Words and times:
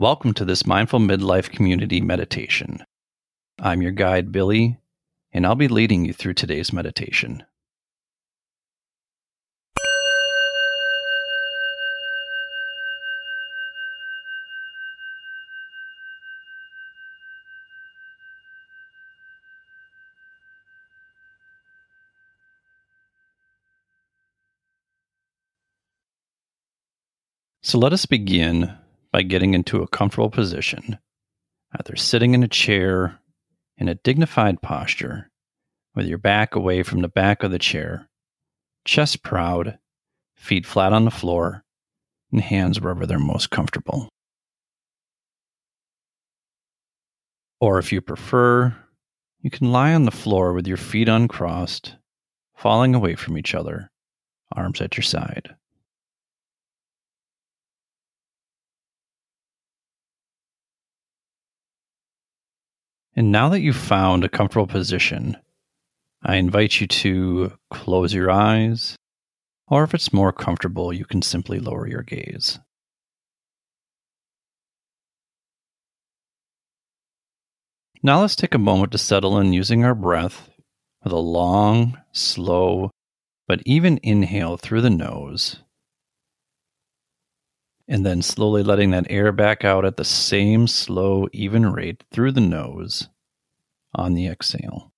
Welcome 0.00 0.32
to 0.32 0.46
this 0.46 0.64
Mindful 0.64 1.00
Midlife 1.00 1.50
Community 1.50 2.00
Meditation. 2.00 2.82
I'm 3.58 3.82
your 3.82 3.90
guide, 3.90 4.32
Billy, 4.32 4.78
and 5.30 5.44
I'll 5.44 5.54
be 5.54 5.68
leading 5.68 6.06
you 6.06 6.14
through 6.14 6.32
today's 6.32 6.72
meditation. 6.72 7.42
So 27.60 27.78
let 27.78 27.92
us 27.92 28.06
begin 28.06 28.74
by 29.12 29.22
getting 29.22 29.54
into 29.54 29.82
a 29.82 29.88
comfortable 29.88 30.30
position, 30.30 30.98
either 31.78 31.96
sitting 31.96 32.34
in 32.34 32.42
a 32.42 32.48
chair 32.48 33.20
in 33.76 33.88
a 33.88 33.94
dignified 33.94 34.60
posture, 34.62 35.30
with 35.94 36.06
your 36.06 36.18
back 36.18 36.54
away 36.54 36.82
from 36.82 37.00
the 37.00 37.08
back 37.08 37.42
of 37.42 37.50
the 37.50 37.58
chair, 37.58 38.08
chest 38.84 39.22
proud, 39.22 39.78
feet 40.36 40.64
flat 40.64 40.92
on 40.92 41.04
the 41.04 41.10
floor, 41.10 41.64
and 42.30 42.40
hands 42.40 42.80
wherever 42.80 43.06
they're 43.06 43.18
most 43.18 43.50
comfortable. 43.50 44.08
Or 47.60 47.78
if 47.78 47.92
you 47.92 48.00
prefer, 48.00 48.74
you 49.40 49.50
can 49.50 49.72
lie 49.72 49.94
on 49.94 50.04
the 50.04 50.10
floor 50.10 50.52
with 50.52 50.66
your 50.66 50.76
feet 50.76 51.08
uncrossed, 51.08 51.96
falling 52.56 52.94
away 52.94 53.14
from 53.14 53.36
each 53.36 53.54
other, 53.54 53.90
arms 54.52 54.80
at 54.80 54.96
your 54.96 55.04
side. 55.04 55.54
And 63.20 63.30
now 63.30 63.50
that 63.50 63.60
you've 63.60 63.76
found 63.76 64.24
a 64.24 64.30
comfortable 64.30 64.66
position, 64.66 65.36
I 66.22 66.36
invite 66.36 66.80
you 66.80 66.86
to 66.86 67.52
close 67.70 68.14
your 68.14 68.30
eyes, 68.30 68.96
or 69.68 69.84
if 69.84 69.92
it's 69.92 70.10
more 70.10 70.32
comfortable, 70.32 70.90
you 70.90 71.04
can 71.04 71.20
simply 71.20 71.58
lower 71.58 71.86
your 71.86 72.00
gaze. 72.00 72.58
Now 78.02 78.22
let's 78.22 78.36
take 78.36 78.54
a 78.54 78.58
moment 78.58 78.92
to 78.92 78.98
settle 78.98 79.38
in 79.38 79.52
using 79.52 79.84
our 79.84 79.94
breath 79.94 80.48
with 81.04 81.12
a 81.12 81.18
long, 81.18 82.00
slow, 82.12 82.90
but 83.46 83.60
even 83.66 84.00
inhale 84.02 84.56
through 84.56 84.80
the 84.80 84.88
nose. 84.88 85.62
And 87.86 88.06
then 88.06 88.22
slowly 88.22 88.62
letting 88.62 88.92
that 88.92 89.08
air 89.10 89.30
back 89.30 89.62
out 89.62 89.84
at 89.84 89.98
the 89.98 90.06
same 90.06 90.66
slow, 90.66 91.28
even 91.34 91.70
rate 91.70 92.04
through 92.10 92.32
the 92.32 92.40
nose 92.40 93.10
on 93.94 94.14
the 94.14 94.26
exhale. 94.26 94.90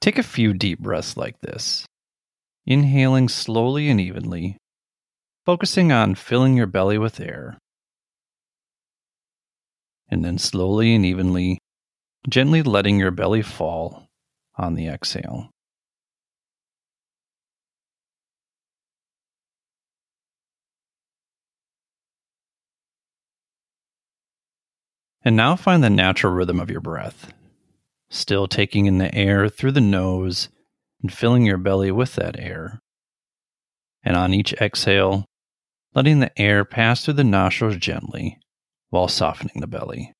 Take 0.00 0.18
a 0.18 0.24
few 0.24 0.52
deep 0.52 0.80
breaths 0.80 1.16
like 1.16 1.40
this, 1.42 1.86
inhaling 2.66 3.28
slowly 3.28 3.88
and 3.88 4.00
evenly, 4.00 4.56
focusing 5.46 5.92
on 5.92 6.16
filling 6.16 6.56
your 6.56 6.66
belly 6.66 6.98
with 6.98 7.20
air. 7.20 7.56
And 10.08 10.24
then 10.24 10.38
slowly 10.38 10.92
and 10.94 11.06
evenly, 11.06 11.58
gently 12.28 12.62
letting 12.62 12.98
your 12.98 13.12
belly 13.12 13.42
fall 13.42 14.08
on 14.56 14.74
the 14.74 14.88
exhale. 14.88 15.51
And 25.24 25.36
now 25.36 25.56
find 25.56 25.82
the 25.82 25.90
natural 25.90 26.32
rhythm 26.32 26.58
of 26.58 26.70
your 26.70 26.80
breath, 26.80 27.32
still 28.10 28.48
taking 28.48 28.86
in 28.86 28.98
the 28.98 29.14
air 29.14 29.48
through 29.48 29.72
the 29.72 29.80
nose 29.80 30.48
and 31.00 31.12
filling 31.12 31.44
your 31.44 31.58
belly 31.58 31.92
with 31.92 32.14
that 32.16 32.38
air. 32.38 32.80
And 34.02 34.16
on 34.16 34.34
each 34.34 34.52
exhale, 34.54 35.26
letting 35.94 36.20
the 36.20 36.36
air 36.40 36.64
pass 36.64 37.04
through 37.04 37.14
the 37.14 37.24
nostrils 37.24 37.76
gently 37.76 38.38
while 38.90 39.08
softening 39.08 39.60
the 39.60 39.66
belly. 39.66 40.12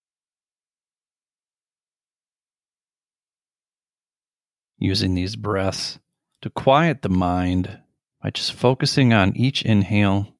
Using 4.79 5.15
these 5.15 5.37
breaths 5.37 5.99
to 6.43 6.51
quiet 6.51 7.03
the 7.03 7.09
mind 7.09 7.81
by 8.23 8.31
just 8.31 8.53
focusing 8.53 9.13
on 9.13 9.37
each 9.37 9.63
inhale 9.63 10.35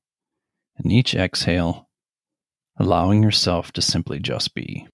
and 0.77 0.93
each 0.93 1.15
exhale 1.15 1.89
allowing 2.79 3.23
yourself 3.23 3.73
to 3.73 3.83
simply 3.83 4.19
just 4.19 4.55
be. 4.55 4.87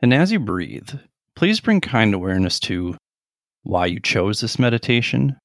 And 0.00 0.14
as 0.14 0.30
you 0.30 0.38
breathe, 0.38 0.90
please 1.34 1.60
bring 1.60 1.80
kind 1.80 2.14
awareness 2.14 2.60
to 2.60 2.96
why 3.62 3.86
you 3.86 4.00
chose 4.00 4.40
this 4.40 4.58
meditation, 4.58 5.36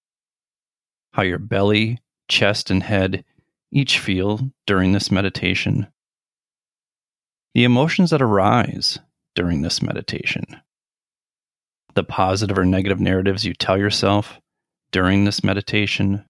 how 1.14 1.24
your 1.24 1.40
belly, 1.40 2.00
chest, 2.28 2.70
and 2.70 2.84
head 2.84 3.26
each 3.72 3.98
feel 3.98 4.52
during 4.68 4.92
this 4.92 5.10
meditation, 5.12 5.88
the 7.56 7.64
emotions 7.64 8.12
that 8.12 8.22
arise 8.22 9.00
during 9.36 9.64
this 9.64 9.82
meditation, 9.82 10.46
the 11.96 12.04
positive 12.04 12.58
or 12.58 12.66
negative 12.66 13.00
narratives 13.00 13.44
you 13.44 13.56
tell 13.56 13.78
yourself, 13.78 14.40
during 14.94 15.26
this 15.26 15.44
meditation. 15.44 16.24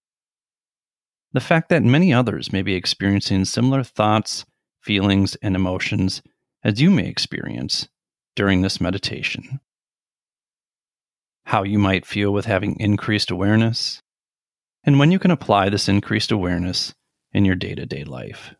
The 1.32 1.40
fact 1.40 1.68
that 1.68 1.84
many 1.84 2.12
others 2.12 2.52
may 2.52 2.62
be 2.62 2.74
experiencing 2.74 3.44
similar 3.44 3.84
thoughts, 3.84 4.44
feelings, 4.80 5.36
and 5.36 5.54
emotions 5.54 6.22
as 6.64 6.80
you 6.80 6.90
may 6.90 7.06
experience 7.06 7.88
during 8.34 8.62
this 8.62 8.80
meditation. 8.80 9.60
How 11.44 11.62
you 11.62 11.78
might 11.78 12.06
feel 12.06 12.32
with 12.32 12.46
having 12.46 12.80
increased 12.80 13.30
awareness, 13.30 14.00
and 14.82 14.98
when 14.98 15.12
you 15.12 15.18
can 15.18 15.30
apply 15.30 15.68
this 15.68 15.88
increased 15.88 16.32
awareness 16.32 16.94
in 17.32 17.44
your 17.44 17.56
day 17.56 17.74
to 17.74 17.84
day 17.84 18.02
life. 18.02 18.54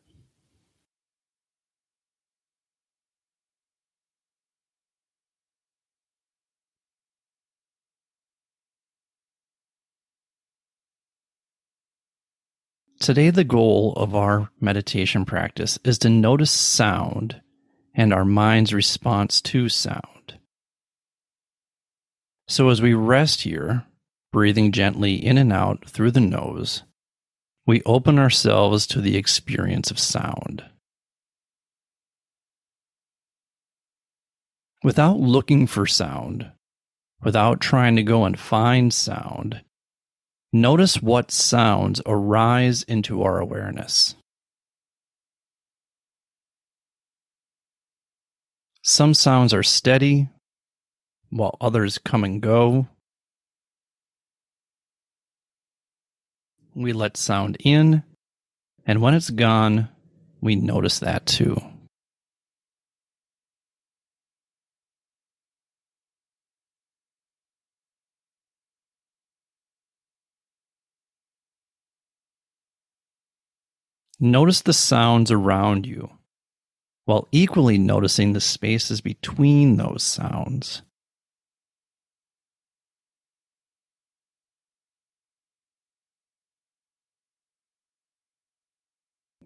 Today, 13.05 13.29
the 13.29 13.45
goal 13.45 13.93
of 13.99 14.15
our 14.15 14.49
meditation 14.63 15.27
practice 15.27 15.79
is 15.85 15.99
to 15.99 16.09
notice 16.09 16.51
sound 16.51 17.43
and 17.95 18.15
our 18.15 18.25
mind's 18.25 18.73
response 18.73 19.43
to 19.43 19.69
sound. 19.69 20.39
So, 22.49 22.71
as 22.71 22.81
we 22.81 22.95
rest 22.95 23.43
here, 23.43 23.85
breathing 24.33 24.73
gently 24.73 25.17
in 25.23 25.37
and 25.37 25.53
out 25.53 25.87
through 25.87 26.13
the 26.13 26.21
nose, 26.21 26.83
we 27.67 27.83
open 27.85 28.19
ourselves 28.19 28.87
to 28.87 29.03
the 29.03 29.19
experience 29.19 29.91
of 29.91 29.99
sound. 29.99 30.65
Without 34.83 35.19
looking 35.19 35.67
for 35.67 35.87
sound, 35.87 36.51
without 37.23 37.61
trying 37.61 37.97
to 37.97 38.03
go 38.03 38.25
and 38.25 38.41
find 38.41 38.95
sound, 38.95 39.61
Notice 40.55 41.03
what 41.03 41.33
sounds 41.33 42.01
arise 42.07 42.85
into 42.85 43.25
our 43.25 43.41
awareness. 43.41 44.15
Some 48.81 49.15
sounds 49.15 49.53
are 49.53 49.65
steady, 49.65 50.29
while 51.31 51.57
others 51.61 51.99
come 51.99 52.23
and 52.23 52.41
go. 52.41 52.87
We 56.73 56.93
let 56.93 57.17
sound 57.17 57.57
in, 57.65 58.05
and 58.87 59.03
when 59.03 59.15
it's 59.15 59.31
gone, 59.31 59.89
we 60.41 60.55
notice 60.55 61.01
that 61.01 61.27
too. 61.27 61.61
Notice 74.25 74.63
the 74.63 74.73
sounds 74.73 75.31
around 75.31 75.85
you, 75.85 76.09
while 77.05 77.29
equally 77.31 77.77
noticing 77.77 78.33
the 78.33 78.41
spaces 78.41 79.03
between 79.03 79.77
those 79.77 80.03
sounds. 80.03 80.81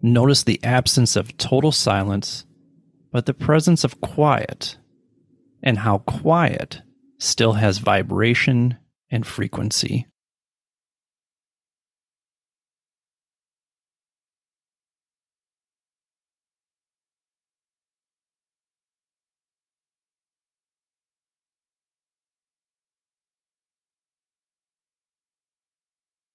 Notice 0.01 0.43
the 0.43 0.63
absence 0.63 1.17
of 1.17 1.35
total 1.35 1.73
silence, 1.73 2.45
but 3.11 3.25
the 3.25 3.33
presence 3.33 3.83
of 3.83 3.99
quiet, 3.99 4.77
and 5.61 5.79
how 5.79 5.97
quiet 5.97 6.83
still 7.17 7.51
has 7.51 7.79
vibration 7.79 8.77
and 9.11 9.27
frequency. 9.27 10.07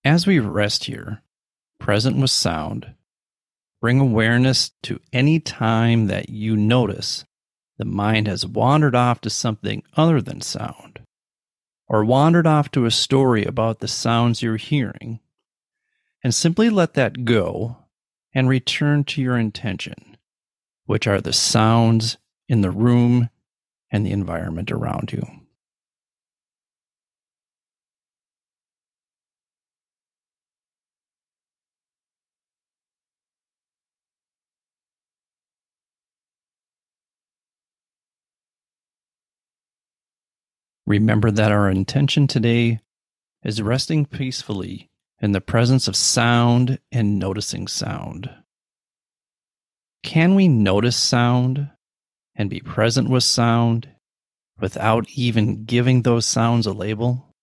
As 0.05 0.27
we 0.27 0.39
rest 0.39 0.85
here, 0.85 1.23
present 1.79 2.19
with 2.19 2.31
sound, 2.31 2.95
bring 3.81 4.01
awareness 4.01 4.71
to 4.83 5.01
any 5.15 5.41
time 5.41 6.09
that 6.09 6.29
you 6.29 6.57
notice 6.57 7.25
the 7.79 7.87
mind 7.87 8.27
has 8.29 8.47
wandered 8.47 8.95
off 8.95 9.23
to 9.23 9.31
something 9.31 9.83
other 9.97 10.21
than 10.21 10.43
sound, 10.43 11.01
or 11.89 12.05
wandered 12.05 12.47
off 12.47 12.71
to 12.73 12.85
a 12.85 12.91
story 12.91 13.45
about 13.47 13.81
the 13.81 13.89
sounds 13.89 14.43
you're 14.43 14.59
hearing, 14.59 15.21
and 16.23 16.35
simply 16.35 16.69
let 16.69 16.93
that 16.95 17.25
go 17.25 17.79
and 18.35 18.47
return 18.47 19.05
to 19.05 19.23
your 19.23 19.39
intention, 19.39 20.19
which 20.85 21.07
are 21.07 21.21
the 21.23 21.33
sounds 21.33 22.19
in 22.47 22.61
the 22.61 22.71
room 22.71 23.31
and 23.91 24.05
the 24.05 24.13
environment 24.13 24.71
around 24.71 25.13
you. 25.13 25.25
Remember 40.87 41.31
that 41.31 41.51
our 41.51 41.71
intention 41.71 42.27
today 42.27 42.81
is 43.43 43.63
resting 43.63 44.05
peacefully 44.05 44.91
in 45.21 45.33
the 45.33 45.41
presence 45.41 45.89
of 45.89 45.97
sound 45.97 46.79
and 46.93 47.19
noticing 47.19 47.67
sound. 47.67 48.29
Can 50.03 50.35
we 50.35 50.49
notice 50.49 50.97
sound 50.97 51.71
and 52.37 52.51
be 52.51 52.61
present 52.61 53.09
with 53.09 53.25
sound 53.25 53.89
without 54.61 55.09
even 55.15 55.65
giving 55.65 56.03
those 56.03 56.27
sounds 56.27 56.67
a 56.67 56.73
label? 56.73 57.35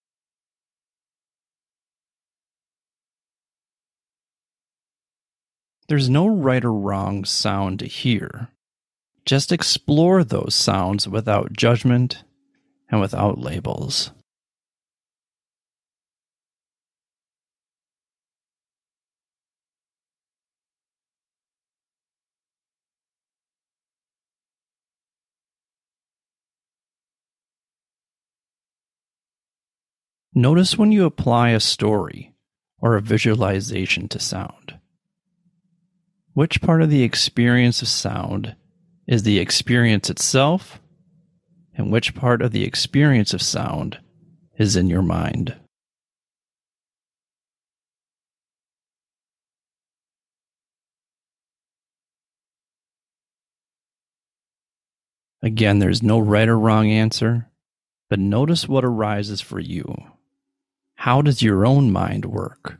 There's 5.87 6.09
no 6.09 6.27
right 6.27 6.63
or 6.63 6.73
wrong 6.73 7.25
sound 7.25 7.79
to 7.79 7.87
hear. 7.87 8.49
Just 9.25 9.51
explore 9.51 10.23
those 10.23 10.53
sounds 10.53 11.07
without 11.07 11.53
judgment 11.53 12.23
and 12.91 12.99
without 12.99 13.39
labels. 13.39 14.11
Notice 30.33 30.77
when 30.77 30.91
you 30.91 31.05
apply 31.05 31.49
a 31.49 31.59
story 31.59 32.33
or 32.79 32.95
a 32.95 33.01
visualization 33.01 34.07
to 34.09 34.19
sound. 34.19 34.79
Which 36.33 36.61
part 36.61 36.81
of 36.81 36.89
the 36.89 37.03
experience 37.03 37.81
of 37.81 37.89
sound 37.89 38.55
is 39.07 39.23
the 39.23 39.39
experience 39.39 40.09
itself 40.09 40.80
and 41.81 41.91
which 41.91 42.13
part 42.13 42.43
of 42.43 42.51
the 42.51 42.63
experience 42.63 43.33
of 43.33 43.41
sound 43.41 43.97
is 44.59 44.75
in 44.75 44.87
your 44.87 45.01
mind. 45.01 45.57
Again, 55.41 55.79
there's 55.79 56.03
no 56.03 56.19
right 56.19 56.47
or 56.47 56.59
wrong 56.59 56.87
answer, 56.91 57.49
but 58.11 58.19
notice 58.19 58.69
what 58.69 58.85
arises 58.85 59.41
for 59.41 59.59
you. 59.59 59.95
How 60.97 61.23
does 61.23 61.41
your 61.41 61.65
own 61.65 61.91
mind 61.91 62.25
work? 62.25 62.77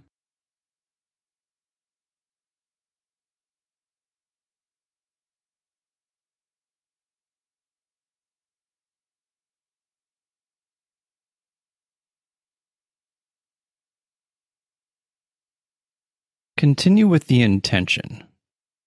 Continue 16.61 17.07
with 17.07 17.25
the 17.25 17.41
intention, 17.41 18.23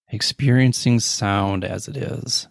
experiencing 0.07 1.01
sound 1.01 1.65
as 1.65 1.89
it 1.89 1.97
is. 1.97 2.47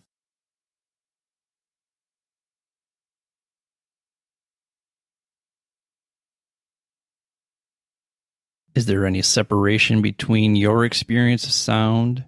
Is 8.75 8.85
there 8.85 9.07
any 9.07 9.23
separation 9.23 10.03
between 10.03 10.57
your 10.57 10.85
experience 10.85 11.45
of 11.45 11.53
sound 11.53 12.27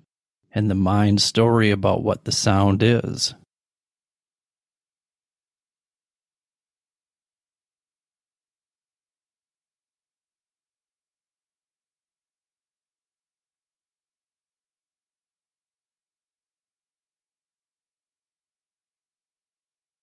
and 0.50 0.70
the 0.70 0.74
mind's 0.74 1.22
story 1.22 1.70
about 1.70 2.02
what 2.02 2.24
the 2.24 2.32
sound 2.32 2.82
is? 2.82 3.34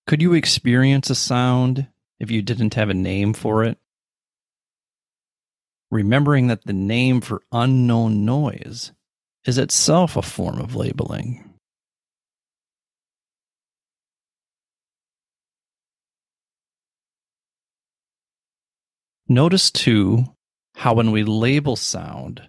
Could 0.06 0.20
you 0.20 0.34
experience 0.34 1.08
a 1.08 1.14
sound 1.14 1.88
if 2.20 2.30
you 2.30 2.42
didn't 2.42 2.74
have 2.74 2.90
a 2.90 2.94
name 2.94 3.32
for 3.32 3.64
it? 3.64 3.78
Remembering 5.90 6.48
that 6.48 6.64
the 6.64 6.74
name 6.74 7.20
for 7.20 7.42
unknown 7.52 8.24
noise 8.24 8.92
is 9.46 9.56
itself 9.56 10.16
a 10.16 10.22
form 10.22 10.58
of 10.58 10.74
labeling. 10.74 11.54
Notice 19.26 19.70
too 19.70 20.26
how 20.74 20.92
when 20.94 21.12
we 21.12 21.24
label 21.24 21.76
sound, 21.76 22.42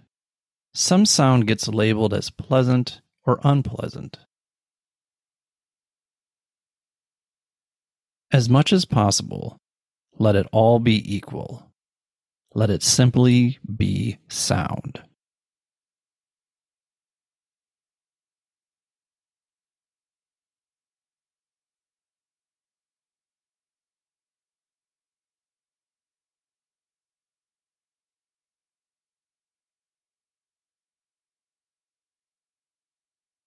some 0.74 1.06
sound 1.06 1.46
gets 1.46 1.68
labeled 1.68 2.12
as 2.12 2.28
pleasant 2.28 3.00
or 3.24 3.40
unpleasant. 3.42 4.18
As 8.36 8.50
much 8.50 8.70
as 8.70 8.84
possible, 8.84 9.56
let 10.18 10.36
it 10.36 10.46
all 10.52 10.78
be 10.78 11.00
equal. 11.16 11.72
Let 12.54 12.68
it 12.68 12.82
simply 12.82 13.58
be 13.74 14.18
sound. 14.28 15.00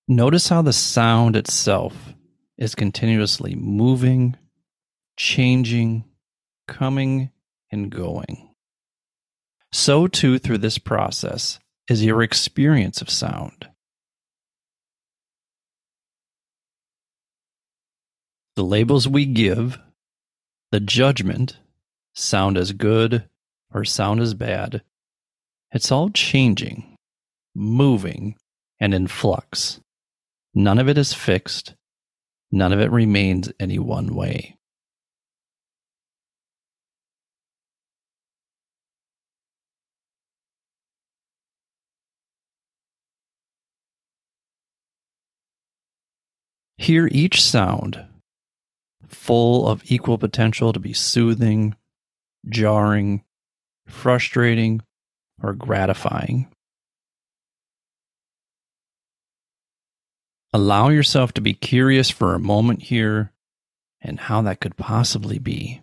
Notice 0.07 0.49
how 0.49 0.63
the 0.63 0.73
sound 0.73 1.35
itself 1.35 2.15
is 2.57 2.73
continuously 2.73 3.53
moving 3.53 4.35
changing, 5.19 6.05
coming, 6.65 7.29
and 7.69 7.91
going. 7.91 8.49
So, 9.71 10.07
too, 10.07 10.39
through 10.39 10.59
this 10.59 10.77
process 10.77 11.59
is 11.89 12.05
your 12.05 12.23
experience 12.23 13.01
of 13.01 13.09
sound. 13.09 13.67
The 18.55 18.63
labels 18.63 19.07
we 19.09 19.25
give, 19.25 19.77
the 20.71 20.79
judgment, 20.79 21.57
sound 22.15 22.57
as 22.57 22.71
good 22.71 23.27
or 23.73 23.83
sound 23.83 24.21
as 24.21 24.33
bad, 24.33 24.81
it's 25.71 25.91
all 25.91 26.09
changing, 26.09 26.95
moving, 27.53 28.35
and 28.79 28.93
in 28.93 29.07
flux. 29.07 29.81
None 30.53 30.79
of 30.79 30.87
it 30.87 30.97
is 30.97 31.13
fixed. 31.13 31.75
None 32.51 32.71
of 32.71 32.79
it 32.79 32.89
remains 32.89 33.51
any 33.59 33.79
one 33.79 34.15
way. 34.15 34.58
Hear 46.79 47.09
each 47.11 47.43
sound. 47.43 48.05
full 49.07 49.67
of 49.67 49.83
equal 49.91 50.17
potential 50.17 50.71
to 50.71 50.79
be 50.79 50.93
soothing, 50.93 51.75
jarring, 52.47 53.23
frustrating, 53.87 54.81
or 55.41 55.53
gratifying. 55.53 56.47
Allow 60.53 60.89
yourself 60.89 61.33
to 61.33 61.41
be 61.41 61.53
curious 61.53 62.09
for 62.09 62.33
a 62.33 62.39
moment 62.39 62.83
here 62.83 63.33
and 64.01 64.19
how 64.19 64.41
that 64.43 64.59
could 64.61 64.77
possibly 64.77 65.37
be. 65.37 65.81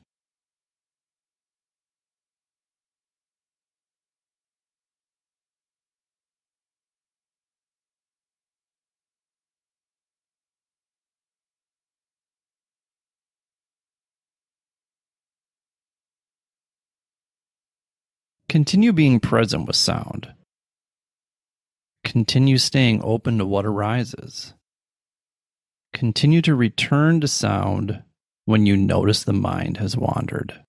Continue 18.57 18.95
being 18.95 19.21
present 19.21 19.67
with 19.67 19.77
sound. 19.77 20.33
Continue 22.05 22.57
staying 22.57 23.03
open 23.05 23.37
to 23.37 23.45
what 23.45 23.67
arises. 23.67 24.55
Continue 25.93 26.41
to 26.41 26.55
return 26.55 27.21
to 27.21 27.29
sound 27.29 28.03
when 28.47 28.65
you 28.65 28.75
notice 28.75 29.25
the 29.25 29.35
mind 29.35 29.77
has 29.77 29.95
wandered. 29.95 30.65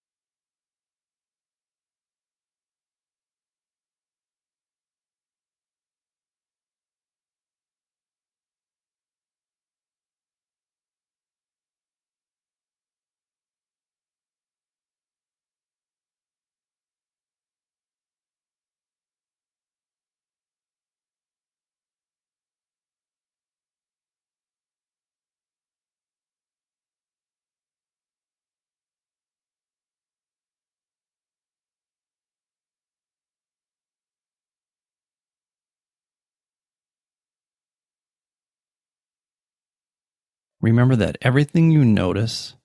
Remember 40.67 40.97
that 40.97 41.17
everything 41.21 41.71
you 41.71 41.85
notice 41.85 42.55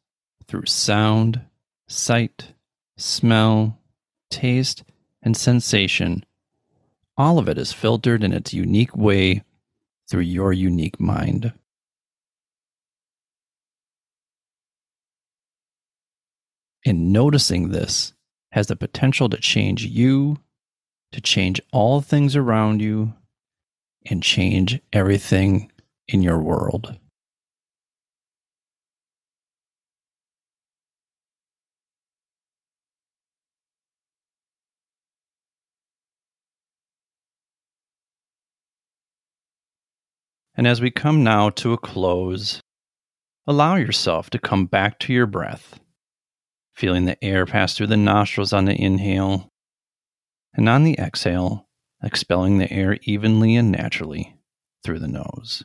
through 0.49 0.67
sound, 0.67 1.43
sight, 1.87 2.53
smell, 2.97 3.79
taste, 4.29 4.83
and 5.23 5.37
sensation, 5.37 6.25
all 7.17 7.39
of 7.39 7.49
it 7.49 7.59
is 7.59 7.73
filtered 7.73 8.25
in 8.25 8.33
its 8.33 8.53
unique 8.53 8.97
way 8.97 9.45
through 10.11 10.23
your 10.23 10.53
unique 10.53 10.99
mind. 10.99 11.53
And 16.85 17.13
noticing 17.13 17.69
this 17.69 18.15
has 18.51 18.67
the 18.67 18.75
potential 18.75 19.29
to 19.29 19.37
change 19.37 19.85
you, 19.85 20.39
to 21.13 21.21
change 21.21 21.61
all 21.73 22.01
things 22.01 22.35
around 22.35 22.83
you, 22.83 23.15
and 24.07 24.25
change 24.25 24.81
everything 24.93 25.71
in 26.09 26.21
your 26.25 26.41
world. 26.41 26.99
And 40.55 40.67
as 40.67 40.81
we 40.81 40.91
come 40.91 41.25
now 41.25 41.51
to 41.51 41.73
a 41.73 41.79
close, 41.79 42.61
allow 43.47 43.77
yourself 43.77 44.29
to 44.31 44.39
come 44.39 44.67
back 44.67 44.99
to 45.01 45.13
your 45.13 45.27
breath, 45.27 45.81
feeling 46.75 47.07
the 47.07 47.23
air 47.25 47.47
pass 47.47 47.75
through 47.75 47.87
the 47.87 47.97
nostrils 47.97 48.53
on 48.53 48.67
the 48.67 48.79
inhale, 48.81 49.49
and 50.53 50.69
on 50.69 50.85
the 50.85 50.99
exhale, 50.99 51.67
expelling 52.03 52.59
the 52.59 52.71
air 52.71 52.99
evenly 53.03 53.57
and 53.57 53.73
naturally 53.73 54.37
through 54.85 54.99
the 54.99 55.09
nose. 55.09 55.65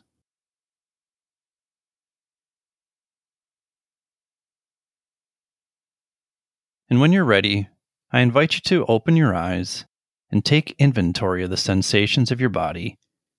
And 6.88 7.00
when 7.00 7.12
you're 7.12 7.24
ready, 7.24 7.68
I 8.10 8.20
invite 8.20 8.54
you 8.54 8.60
to 8.60 8.86
open 8.86 9.16
your 9.16 9.34
eyes 9.34 9.84
and 10.30 10.42
take 10.42 10.74
inventory 10.78 11.44
of 11.44 11.50
the 11.50 11.58
sensations 11.58 12.30
of 12.30 12.40
your 12.40 12.48
body 12.48 12.96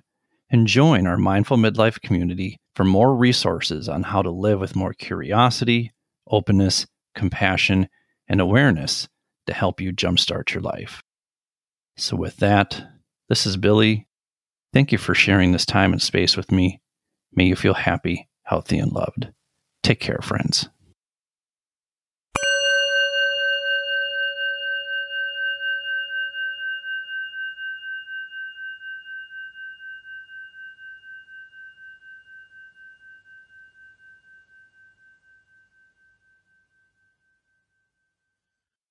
and 0.50 0.68
join 0.68 1.08
our 1.08 1.18
Mindful 1.18 1.58
Midlife 1.58 2.00
community 2.02 2.58
for 2.76 2.86
more 2.86 3.16
resources 3.16 3.90
on 3.90 4.04
how 4.04 4.22
to 4.22 4.32
live 4.32 4.60
with 4.60 4.76
more 4.76 4.94
curiosity, 4.94 5.92
openness, 6.28 6.86
compassion, 7.16 7.90
and 8.28 8.40
awareness 8.40 9.08
to 9.48 9.54
help 9.54 9.82
you 9.82 9.92
jumpstart 9.92 10.54
your 10.54 10.62
life. 10.62 11.02
So, 11.98 12.16
with 12.16 12.38
that, 12.38 12.82
this 13.30 13.46
is 13.46 13.58
Billy. 13.58 14.08
Thank 14.74 14.92
you 14.92 14.98
for 14.98 15.16
sharing 15.16 15.52
this 15.52 15.66
time 15.66 15.92
and 15.92 16.02
space 16.02 16.38
with 16.38 16.52
me. 16.52 16.82
May 17.38 17.46
you 17.46 17.56
feel 17.56 17.76
happy, 17.76 18.28
healthy, 18.42 18.80
and 18.80 18.92
loved. 18.92 19.28
Take 19.84 20.00
care, 20.00 20.18
friends. 20.24 20.70